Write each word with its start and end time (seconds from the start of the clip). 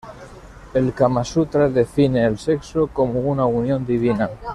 El 0.73 0.95
"Kama 0.95 1.23
sutra" 1.23 1.69
define 1.69 2.25
el 2.25 2.39
sexo 2.39 2.87
como 2.87 3.19
una 3.19 3.45
"unión 3.45 3.85
divina". 3.85 4.31